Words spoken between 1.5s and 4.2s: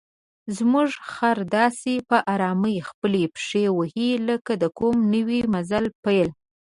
داسې په آرامۍ خپلې پښې وهي